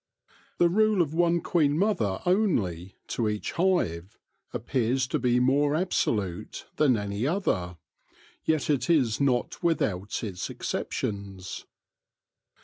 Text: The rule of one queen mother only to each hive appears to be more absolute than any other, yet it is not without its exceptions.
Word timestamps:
The 0.57 0.67
rule 0.67 0.99
of 1.03 1.13
one 1.13 1.41
queen 1.41 1.77
mother 1.77 2.21
only 2.25 2.95
to 3.09 3.29
each 3.29 3.51
hive 3.51 4.17
appears 4.51 5.05
to 5.05 5.19
be 5.19 5.39
more 5.39 5.75
absolute 5.75 6.65
than 6.77 6.97
any 6.97 7.27
other, 7.27 7.77
yet 8.43 8.67
it 8.71 8.89
is 8.89 9.21
not 9.21 9.61
without 9.61 10.23
its 10.23 10.49
exceptions. 10.49 11.67